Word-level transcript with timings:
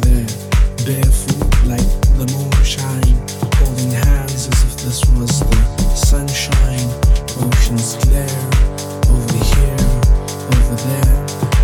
there, 0.00 0.26
barefoot 0.86 1.66
like 1.66 1.90
the 2.16 2.26
moonshine, 2.32 3.16
holding 3.58 3.90
hands 3.90 4.48
as 4.48 4.58
if 4.64 4.76
this 4.80 5.04
was 5.16 5.40
the 5.40 5.94
sunshine, 5.94 6.88
ocean's 7.42 7.96
over 9.10 9.38
here, 9.52 9.84
over 10.56 10.76
there, 10.88 11.16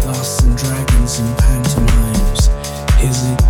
lost 0.07 0.45
in 0.45 0.55
dragons 0.57 1.19
and 1.21 1.39
pantomimes. 1.39 2.49
Is 3.01 3.31
it 3.31 3.48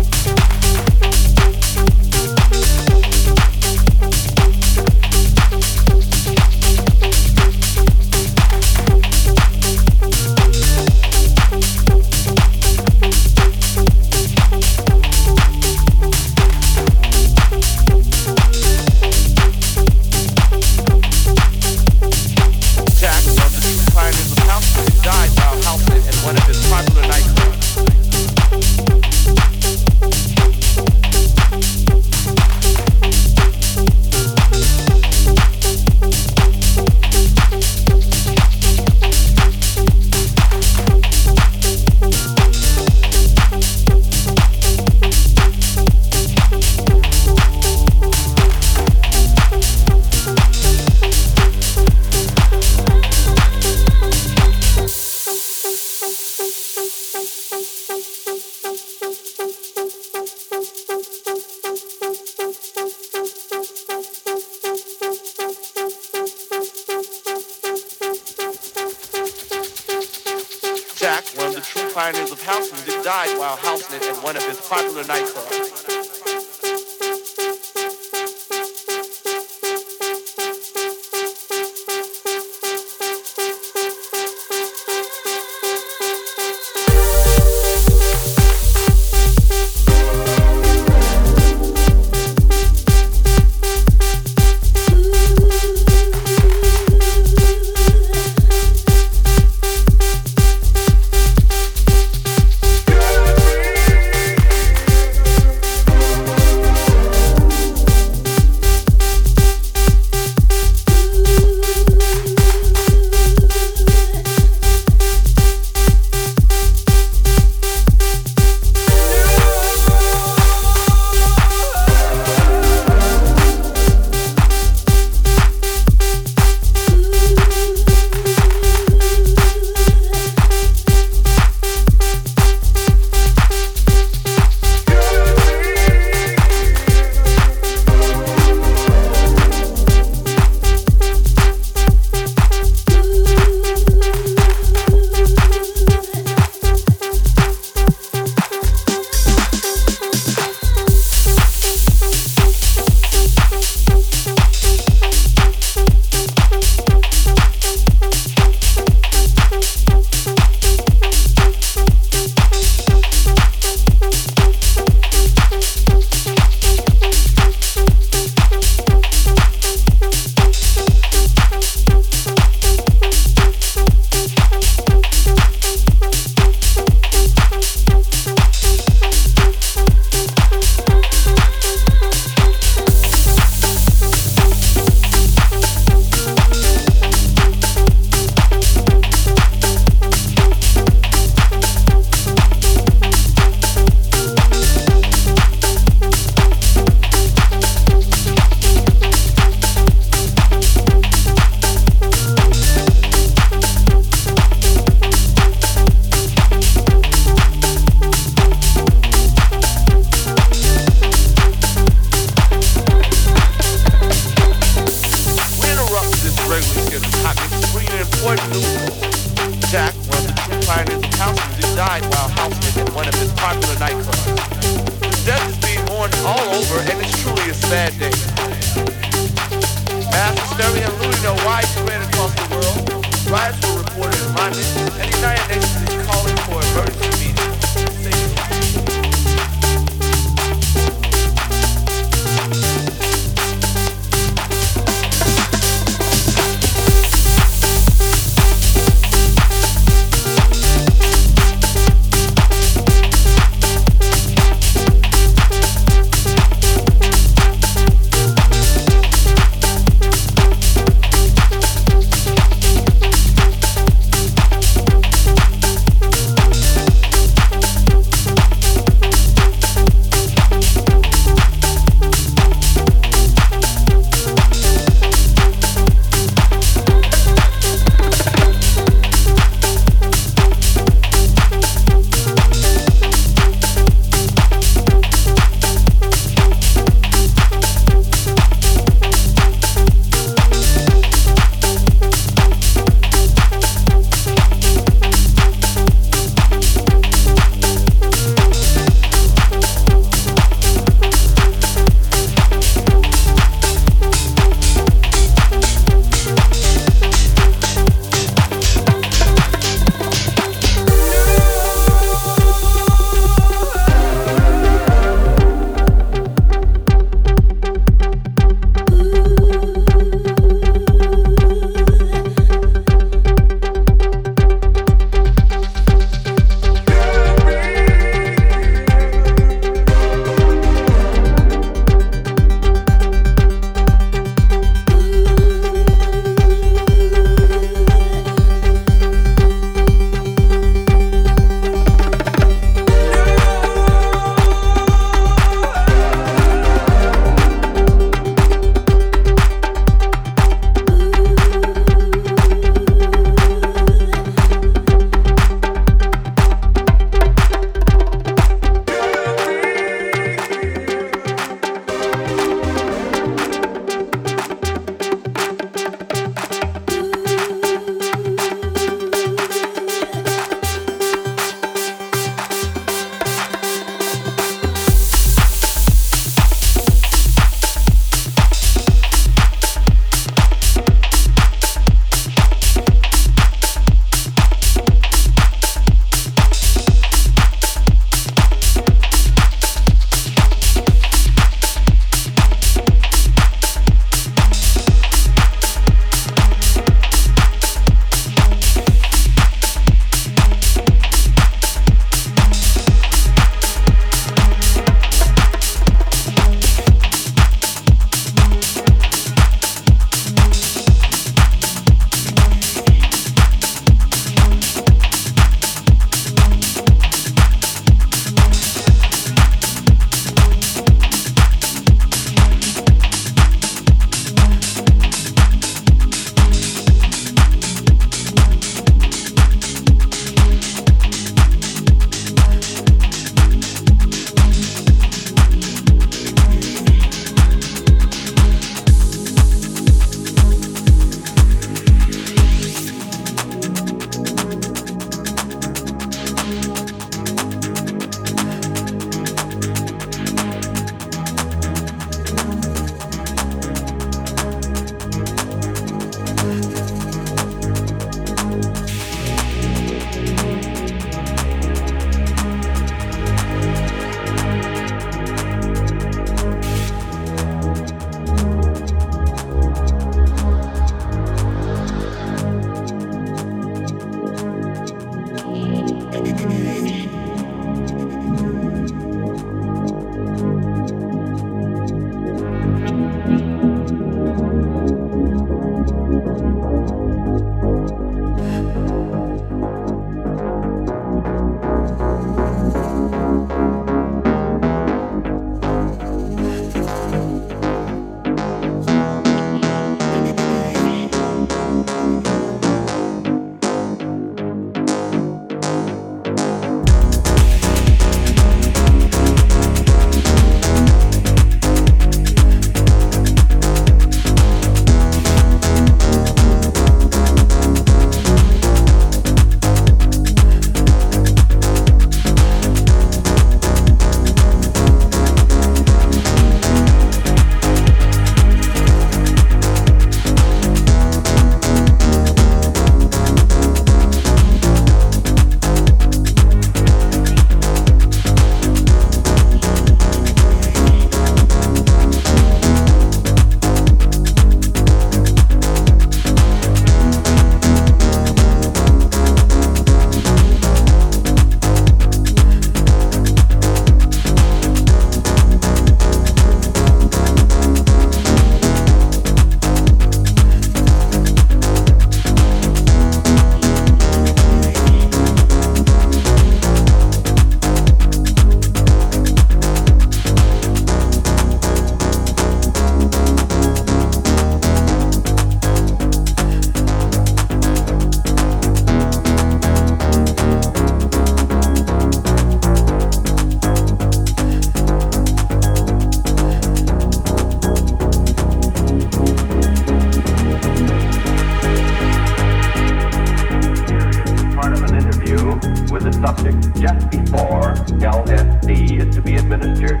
just 596.80 597.10
before 597.10 597.74
LSD 598.00 599.00
is 599.00 599.14
to 599.14 599.22
be 599.22 599.36
administered. 599.36 600.00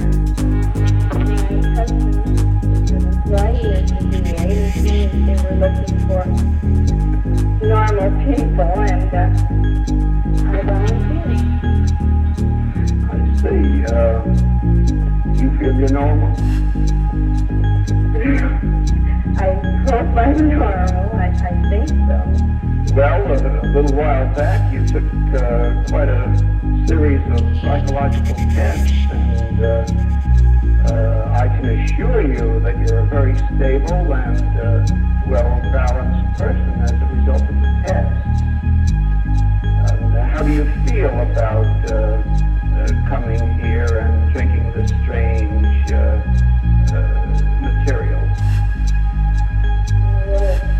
My 1.12 1.36
husband 1.74 2.14
was 2.70 2.92
right 3.30 3.90
in 3.90 4.10
the 4.10 4.22
80s. 4.34 5.10
They 5.26 5.36
were 5.42 5.56
looking 5.62 6.00
for 6.06 6.22
normal 7.66 8.10
people, 8.24 8.72
and 8.80 9.14
I. 9.14 9.56
Uh, 13.46 14.22
you 15.34 15.48
feel 15.58 15.74
you're 15.74 15.92
normal? 15.92 16.32
I 19.38 19.54
hope 19.86 20.16
I'm 20.16 20.48
normal. 20.48 21.10
I, 21.14 21.28
I 21.28 21.52
think 21.70 21.88
so. 21.88 22.65
Well, 22.96 23.30
a, 23.30 23.60
little 23.74 23.94
while 23.94 24.34
back, 24.34 24.72
you 24.72 24.86
took 24.86 25.04
uh, 25.34 25.84
quite 25.86 26.08
a 26.08 26.34
series 26.88 27.20
of 27.30 27.40
psychological 27.60 28.34
tests, 28.54 28.90
and 29.10 29.62
uh, 29.62 29.84
uh, 30.88 31.30
I 31.30 31.46
can 31.46 31.66
assure 31.66 32.22
you 32.22 32.58
that 32.60 32.78
you're 32.78 33.00
a 33.00 33.04
very 33.04 33.36
stable 33.36 34.14
and 34.14 34.58
uh, 34.58 34.86
well-balanced 35.28 36.40
person 36.40 36.70
as 36.80 36.92
a 36.92 37.06
result 37.14 37.42
of 37.42 37.48
the 37.60 37.82
tests. 37.86 38.40
And 39.92 40.14
how 40.30 40.42
do 40.42 40.54
you 40.54 40.64
feel 40.86 41.10
about 41.20 41.66
uh, 41.92 41.92
uh, 41.92 43.08
coming 43.10 43.58
here 43.58 43.98
and 43.98 44.32
drinking 44.32 44.72
this 44.72 44.88
strange 45.02 45.92
uh, 45.92 46.22
uh, 46.94 47.60
material? 47.60 48.22
A 50.28 50.76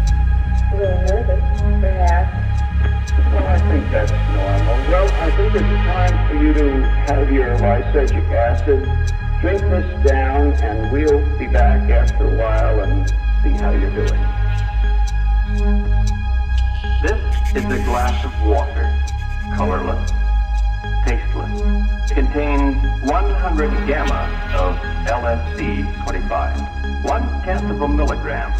a 0.72 0.76
little 0.76 1.00
nervous, 1.02 1.55
Well, 1.96 3.46
I 3.46 3.58
think 3.70 3.90
that's 3.90 4.12
normal. 4.12 4.76
Well, 4.90 5.08
I 5.14 5.30
think 5.34 5.54
it's 5.54 5.64
time 5.64 6.28
for 6.28 6.34
you 6.36 6.52
to 6.52 6.82
have 7.08 7.32
your 7.32 7.56
lysergic 7.56 8.30
acid. 8.30 8.84
Drink 9.40 9.62
this 9.62 10.06
down, 10.06 10.52
and 10.62 10.92
we'll 10.92 11.24
be 11.38 11.46
back 11.46 11.88
after 11.88 12.24
a 12.24 12.36
while 12.36 12.80
and 12.80 13.08
see 13.42 13.52
how 13.52 13.70
you're 13.70 13.90
doing. 13.90 14.20
This 17.00 17.20
is 17.56 17.64
a 17.64 17.82
glass 17.84 18.24
of 18.26 18.46
water, 18.46 18.92
colorless, 19.56 20.12
tasteless. 21.06 22.10
It 22.10 22.14
contains 22.14 22.76
100 23.04 23.86
gamma 23.86 24.28
of 24.54 24.76
LSD-25, 25.06 27.04
one 27.04 27.22
tenth 27.42 27.70
of 27.70 27.80
a 27.80 27.88
milligram, 27.88 28.52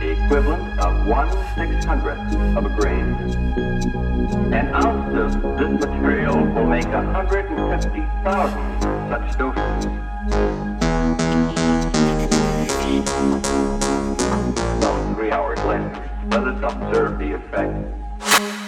the 0.00 0.12
equivalent 0.12 0.80
of 0.80 1.06
one 1.06 1.30
six 1.54 1.84
hundredth 1.84 2.34
of 2.56 2.64
a 2.64 2.70
grain. 2.70 3.04
An 4.50 4.74
ounce 4.74 5.14
of 5.14 5.58
this 5.58 5.86
material 5.86 6.36
will 6.36 6.66
make 6.66 6.86
150,000 6.86 8.80
such 9.10 9.38
doses. 9.38 9.84
Some 14.80 15.14
three 15.14 15.30
hours 15.30 15.58
later, 15.64 16.10
let 16.30 16.44
us 16.44 16.72
observe 16.72 17.18
the 17.18 17.34
effect. 17.34 18.59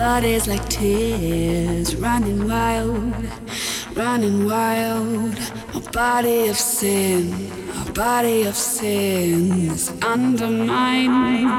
Blood 0.00 0.24
is 0.24 0.46
like 0.48 0.66
tears 0.70 1.94
running 1.96 2.48
wild, 2.48 3.14
running 3.94 4.46
wild. 4.46 5.36
A 5.74 5.80
body 5.92 6.48
of 6.48 6.56
sin, 6.56 7.50
a 7.86 7.92
body 7.92 8.44
of 8.44 8.56
sin 8.56 9.68
is 9.68 9.92
undermined. 10.00 11.49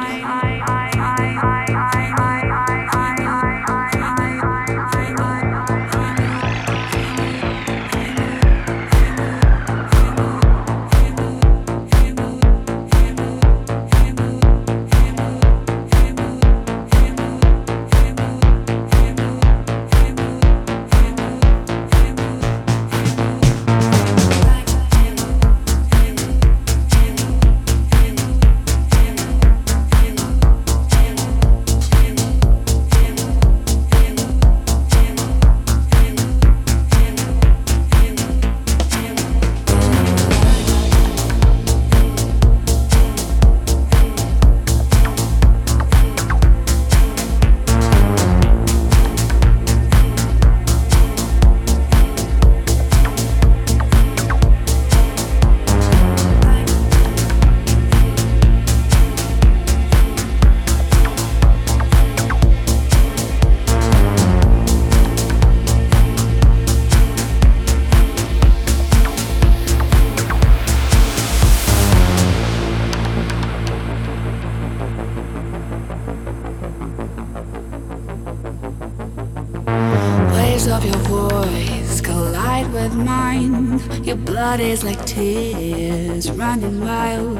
Bodies 84.42 84.84
like 84.84 85.06
tears 85.06 86.32
running 86.32 86.80
wild, 86.80 87.38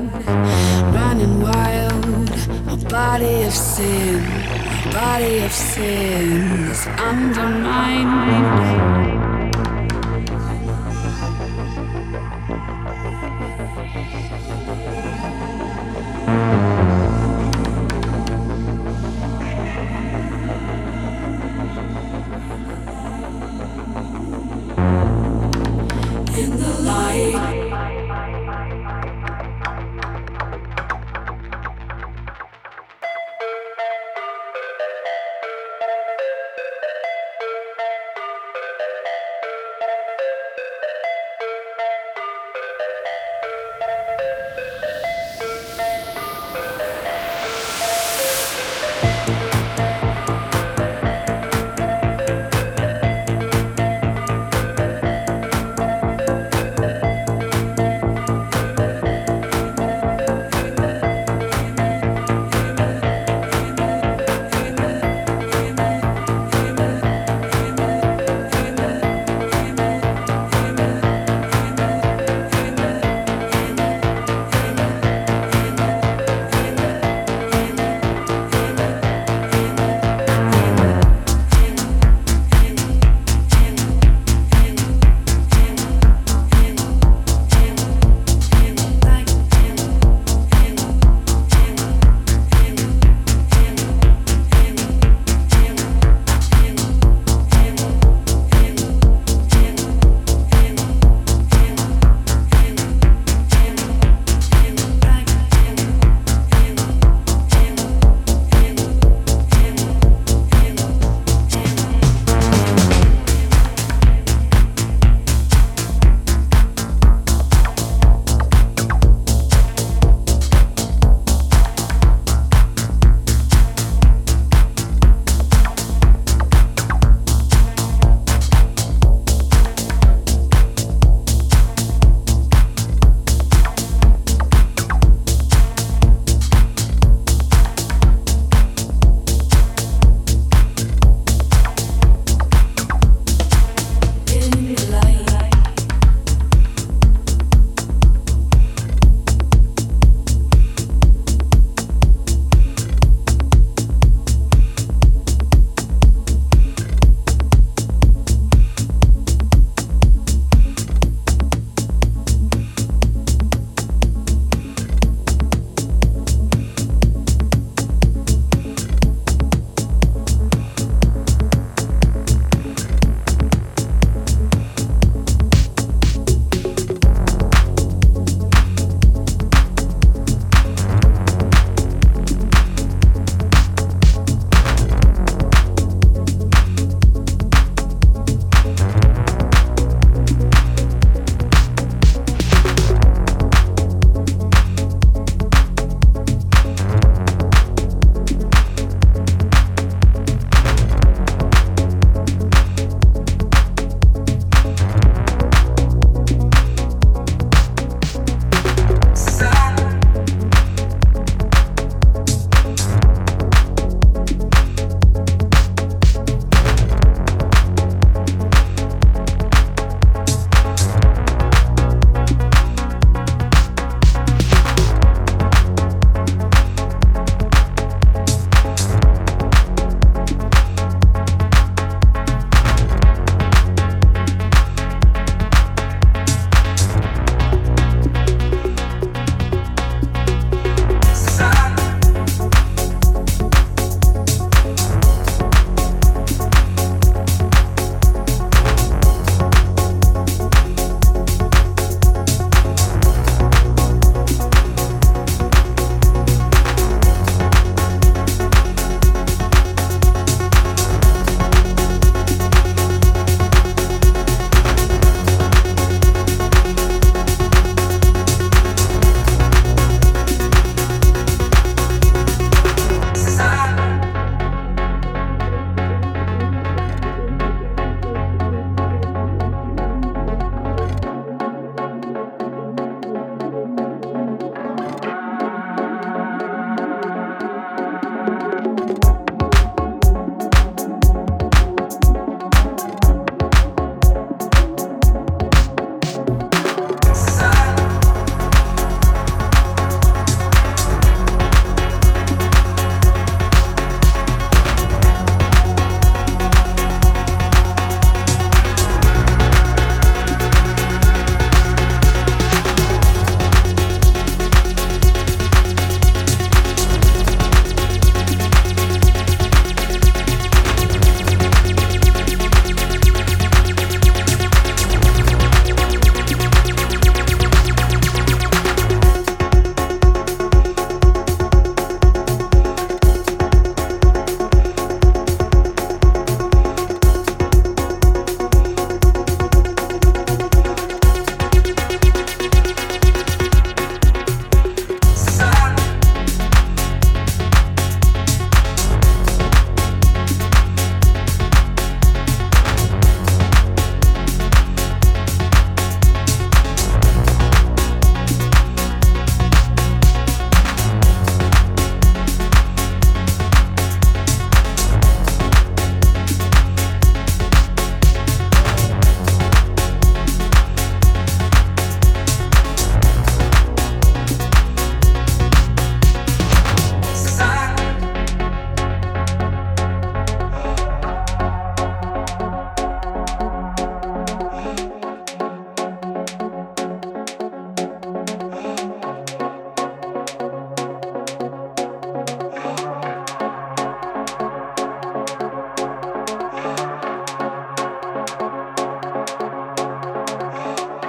running 0.96 1.42
wild. 1.42 2.30
A 2.70 2.78
body 2.90 3.42
of 3.42 3.54
sin, 3.54 4.24
a 4.24 4.94
body 4.94 5.40
of 5.40 5.52
sin 5.52 6.70
is 6.70 6.86
undermined. 7.10 8.61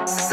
Yes. 0.04 0.31